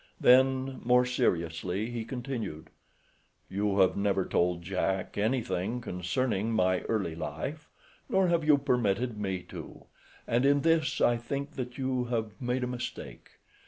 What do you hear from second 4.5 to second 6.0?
Jack anything